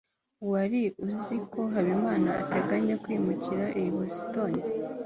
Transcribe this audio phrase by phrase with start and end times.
[0.51, 4.51] wari uzi ko habimana ateganya kwimukira i boston